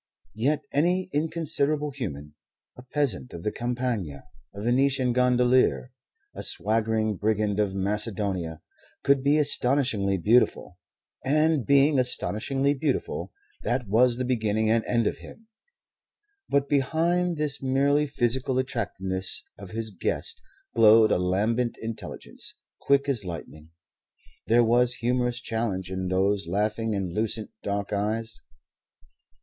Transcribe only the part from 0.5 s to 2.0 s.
any inconsiderable